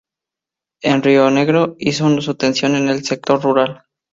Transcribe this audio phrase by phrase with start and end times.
[0.81, 3.83] En Rionegro hizo su atención en el sector rural.